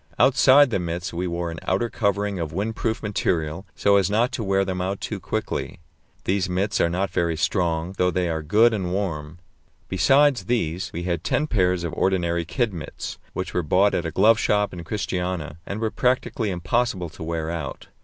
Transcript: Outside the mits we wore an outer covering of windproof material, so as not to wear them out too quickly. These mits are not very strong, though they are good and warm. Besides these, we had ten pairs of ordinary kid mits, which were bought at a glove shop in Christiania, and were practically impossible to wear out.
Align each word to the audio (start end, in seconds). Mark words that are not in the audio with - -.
Outside 0.17 0.71
the 0.71 0.79
mits 0.79 1.13
we 1.13 1.27
wore 1.27 1.51
an 1.51 1.59
outer 1.61 1.87
covering 1.87 2.39
of 2.39 2.49
windproof 2.51 3.03
material, 3.03 3.67
so 3.75 3.97
as 3.97 4.09
not 4.09 4.31
to 4.31 4.43
wear 4.43 4.65
them 4.65 4.81
out 4.81 4.99
too 4.99 5.19
quickly. 5.19 5.79
These 6.23 6.49
mits 6.49 6.81
are 6.81 6.89
not 6.89 7.11
very 7.11 7.37
strong, 7.37 7.93
though 7.99 8.09
they 8.09 8.27
are 8.27 8.41
good 8.41 8.73
and 8.73 8.91
warm. 8.91 9.37
Besides 9.89 10.45
these, 10.45 10.89
we 10.91 11.03
had 11.03 11.23
ten 11.23 11.45
pairs 11.45 11.83
of 11.83 11.93
ordinary 11.93 12.45
kid 12.45 12.73
mits, 12.73 13.19
which 13.33 13.53
were 13.53 13.61
bought 13.61 13.93
at 13.93 14.07
a 14.07 14.09
glove 14.09 14.39
shop 14.39 14.73
in 14.73 14.83
Christiania, 14.83 15.59
and 15.67 15.79
were 15.79 15.91
practically 15.91 16.49
impossible 16.49 17.09
to 17.09 17.21
wear 17.23 17.51
out. 17.51 17.89